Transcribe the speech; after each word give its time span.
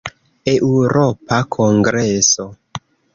Eŭropa 0.53 1.39
kongreso. 1.57 2.47